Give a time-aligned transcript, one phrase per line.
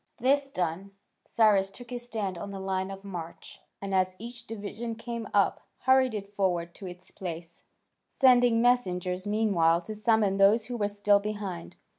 [0.17, 0.93] This done,
[1.27, 5.61] Cyrus took his stand on the line of march, and as each division came up,
[5.81, 7.65] hurried it forward to its place,
[8.07, 11.75] sending messengers meanwhile to summon those who were still behind.